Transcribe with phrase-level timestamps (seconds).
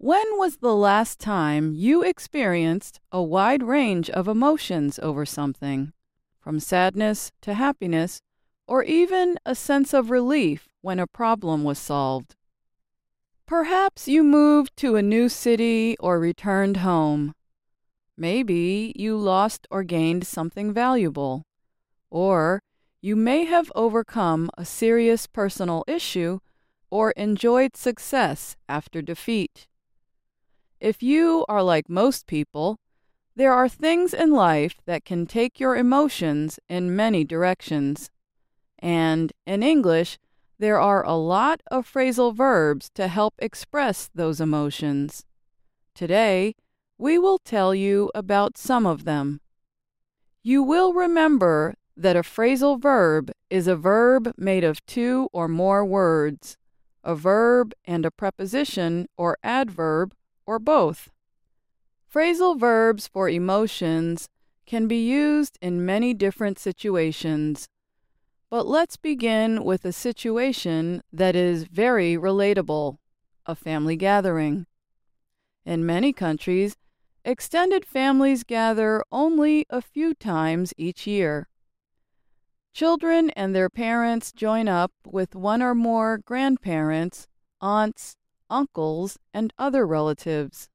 [0.00, 5.92] When was the last time you experienced a wide range of emotions over something,
[6.38, 8.22] from sadness to happiness,
[8.68, 12.36] or even a sense of relief when a problem was solved?
[13.44, 17.34] Perhaps you moved to a new city or returned home.
[18.16, 21.42] Maybe you lost or gained something valuable.
[22.08, 22.62] Or
[23.00, 26.38] you may have overcome a serious personal issue
[26.88, 29.66] or enjoyed success after defeat.
[30.80, 32.78] If you are like most people,
[33.34, 38.10] there are things in life that can take your emotions in many directions.
[38.78, 40.18] And in English,
[40.58, 45.24] there are a lot of phrasal verbs to help express those emotions.
[45.94, 46.54] Today,
[46.96, 49.40] we will tell you about some of them.
[50.42, 55.84] You will remember that a phrasal verb is a verb made of two or more
[55.84, 56.56] words,
[57.02, 60.12] a verb and a preposition or adverb,
[60.48, 61.10] or both.
[62.12, 64.30] Phrasal verbs for emotions
[64.64, 67.68] can be used in many different situations.
[68.48, 72.96] But let's begin with a situation that is very relatable
[73.44, 74.66] a family gathering.
[75.66, 76.76] In many countries,
[77.24, 81.48] extended families gather only a few times each year.
[82.72, 87.26] Children and their parents join up with one or more grandparents,
[87.60, 88.16] aunts,
[88.50, 90.68] uncles, and other relatives.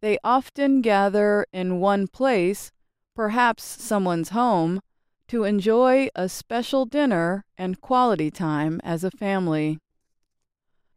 [0.00, 2.70] They often gather in one place,
[3.14, 4.80] perhaps someone's home,
[5.28, 9.78] to enjoy a special dinner and quality time as a family.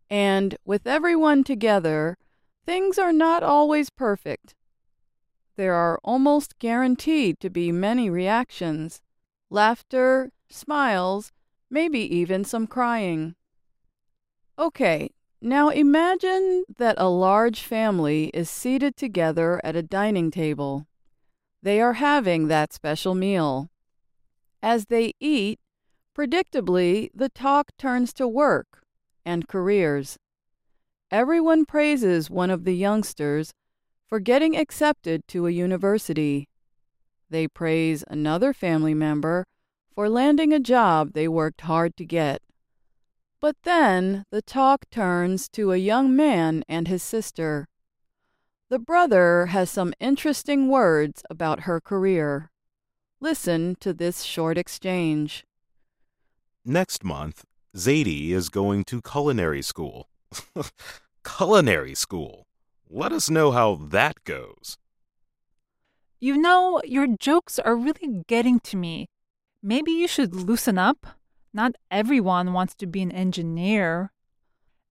[0.10, 2.18] And with everyone together,
[2.66, 4.56] things are not always perfect.
[5.56, 9.02] There are almost guaranteed to be many reactions
[9.50, 11.32] laughter, smiles,
[11.70, 13.36] maybe even some crying.
[14.58, 20.86] Okay, now imagine that a large family is seated together at a dining table.
[21.64, 23.70] They are having that special meal.
[24.62, 25.60] As they eat,
[26.16, 28.84] predictably, the talk turns to work
[29.26, 30.18] and careers.
[31.10, 33.52] Everyone praises one of the youngsters
[34.08, 36.48] for getting accepted to a university.
[37.30, 39.46] They praise another family member
[39.96, 42.42] for landing a job they worked hard to get.
[43.42, 47.68] But then the talk turns to a young man and his sister.
[48.70, 52.52] The brother has some interesting words about her career.
[53.20, 55.44] Listen to this short exchange.
[56.64, 57.44] Next month,
[57.76, 60.08] Zadie is going to culinary school.
[61.26, 62.46] culinary school.
[62.88, 64.78] Let us know how that goes.
[66.20, 69.08] You know, your jokes are really getting to me.
[69.64, 71.08] Maybe you should loosen up.
[71.54, 74.12] Not everyone wants to be an engineer.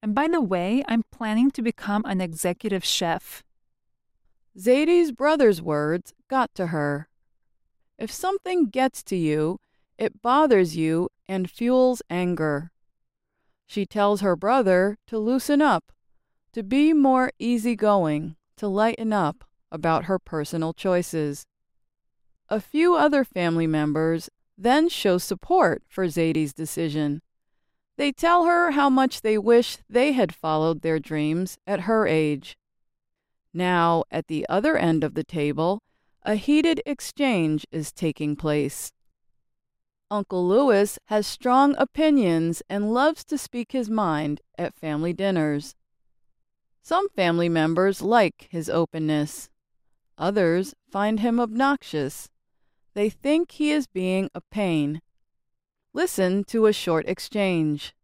[0.02, 3.42] And by the way, I'm planning to become an executive chef.
[4.58, 7.08] Zadie's brother's words got to her.
[7.98, 9.58] If something gets to you,
[9.98, 12.72] it bothers you and fuels anger.
[13.66, 15.92] She tells her brother to loosen up,
[16.52, 21.46] to be more easygoing, to lighten up about her personal choices.
[22.48, 24.28] A few other family members
[24.62, 27.22] then show support for Zadie's decision.
[27.96, 32.56] They tell her how much they wish they had followed their dreams at her age.
[33.54, 35.82] Now, at the other end of the table,
[36.22, 38.92] a heated exchange is taking place.
[40.10, 45.74] Uncle Lewis has strong opinions and loves to speak his mind at family dinners.
[46.82, 49.48] Some family members like his openness.
[50.18, 52.28] Others find him obnoxious.
[53.00, 55.00] They think he is being a pain.
[55.94, 57.94] Listen to a short exchange.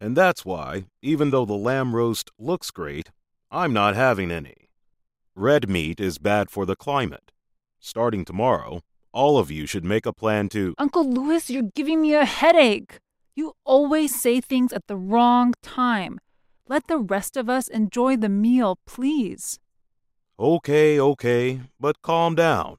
[0.00, 3.10] And that's why, even though the lamb roast looks great,
[3.50, 4.68] I'm not having any.
[5.34, 7.32] Red meat is bad for the climate.
[7.80, 10.72] Starting tomorrow, all of you should make a plan to.
[10.78, 13.00] Uncle Lewis, you're giving me a headache.
[13.34, 16.20] You always say things at the wrong time.
[16.68, 19.58] Let the rest of us enjoy the meal, please.
[20.38, 22.76] Okay, okay, but calm down.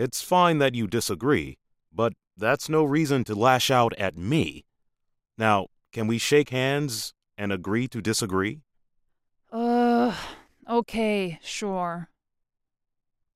[0.00, 1.58] It's fine that you disagree,
[1.92, 4.64] but that's no reason to lash out at me.
[5.36, 8.62] Now, can we shake hands and agree to disagree?
[9.52, 10.16] Uh,
[10.70, 12.08] Okay, sure.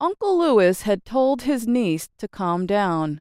[0.00, 3.20] Uncle Lewis had told his niece to calm down.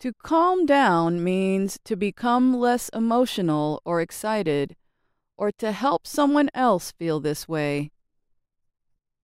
[0.00, 4.76] To calm down means to become less emotional or excited,
[5.36, 7.90] or to help someone else feel this way.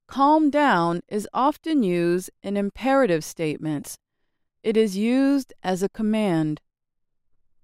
[0.09, 3.99] Calm down is often used in imperative statements.
[4.63, 6.61] It is used as a command.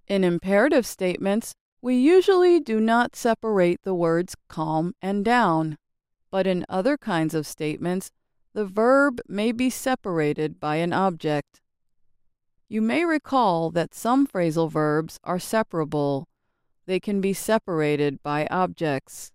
[0.08, 1.54] In imperative statements,
[1.84, 5.78] We usually do not separate the words calm and down,
[6.30, 8.12] but in other kinds of statements,
[8.52, 11.60] the verb may be separated by an object.
[12.68, 16.28] You may recall that some phrasal verbs are separable.
[16.86, 19.31] They can be separated by objects.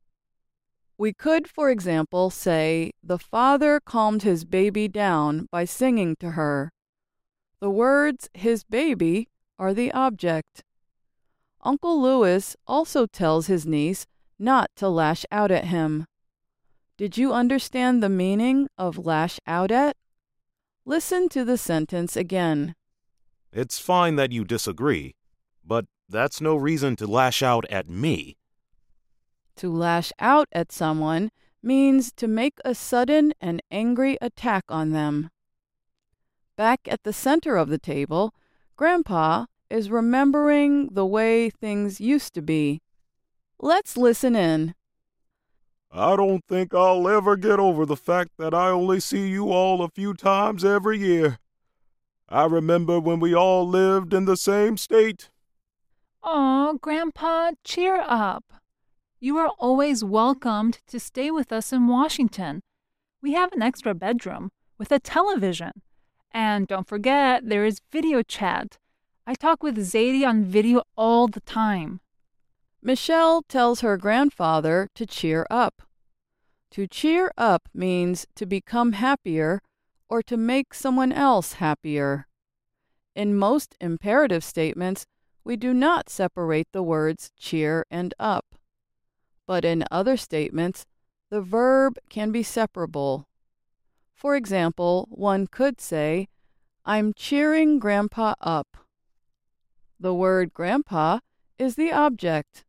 [0.97, 6.71] We could, for example, say, The father calmed his baby down by singing to her.
[7.59, 9.29] The words his baby
[9.59, 10.63] are the object.
[11.61, 14.05] Uncle Lewis also tells his niece
[14.39, 16.05] not to lash out at him.
[16.97, 19.95] Did you understand the meaning of lash out at?
[20.85, 22.73] Listen to the sentence again.
[23.51, 25.15] It's fine that you disagree,
[25.65, 28.37] but that's no reason to lash out at me.
[29.57, 31.31] To lash out at someone
[31.63, 35.31] means to make a sudden and angry attack on them.
[36.55, 38.35] Back at the center of the table,
[38.75, 42.81] Grandpa is remembering the way things used to be.
[43.59, 44.75] Let's listen in.
[45.91, 49.81] I don't think I'll ever get over the fact that I only see you all
[49.81, 51.39] a few times every year.
[52.29, 55.29] I remember when we all lived in the same state.
[56.21, 58.43] Oh, Grandpa, cheer up.
[59.19, 62.61] You are always welcomed to stay with us in Washington.
[63.19, 65.81] We have an extra bedroom with a television.
[66.31, 68.77] And don't forget, there is video chat.
[69.25, 71.99] I talk with Zadie on video all the time.
[72.83, 75.81] Michelle tells her grandfather to cheer up.
[76.71, 79.63] To cheer up means to become happier
[80.07, 82.27] or to make someone else happier.
[83.15, 85.07] In most imperative statements,
[85.43, 88.56] we do not separate the words cheer and up
[89.47, 90.85] but in other statements,
[91.31, 93.27] the verb can be separable.
[94.13, 96.27] For example, one could say,
[96.85, 98.77] I'm cheering Grandpa up.
[99.99, 101.19] The word Grandpa
[101.57, 102.65] is the object.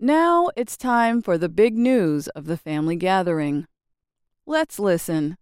[0.00, 3.66] Now it's time for the big news of the family gathering.
[4.46, 5.36] Let's listen.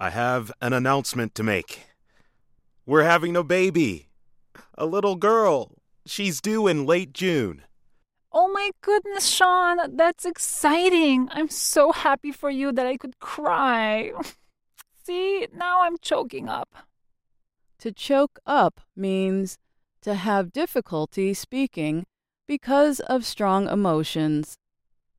[0.00, 1.86] I have an announcement to make.
[2.86, 4.08] We're having a baby.
[4.76, 5.72] A little girl.
[6.06, 7.62] She's due in late June.
[8.30, 11.28] Oh my goodness, Sean, that's exciting.
[11.32, 14.12] I'm so happy for you that I could cry.
[15.04, 16.74] See, now I'm choking up.
[17.78, 19.56] To choke up means
[20.02, 22.04] to have difficulty speaking
[22.46, 24.58] because of strong emotions.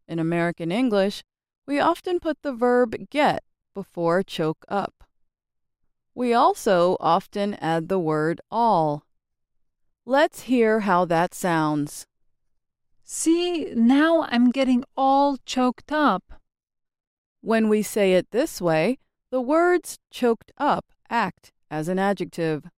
[0.08, 1.24] In American English,
[1.66, 5.04] we often put the verb get before choke up.
[6.14, 9.04] We also often add the word all.
[10.06, 12.06] Let's hear how that sounds.
[13.12, 16.24] See, now I'm getting all choked up.
[17.42, 19.00] When we say it this way,
[19.32, 22.70] the words choked up act as an adjective.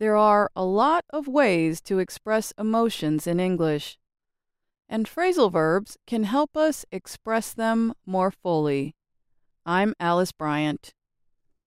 [0.00, 3.98] There are a lot of ways to express emotions in English,
[4.88, 8.96] and phrasal verbs can help us express them more fully.
[9.64, 10.92] I'm Alice Bryant.